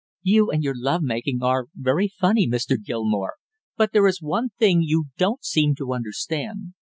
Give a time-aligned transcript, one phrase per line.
[0.23, 2.75] "You and your love making are very funny, Mr.
[2.83, 3.35] Gilmore;
[3.77, 6.73] but there is one thing you don't seem to understand.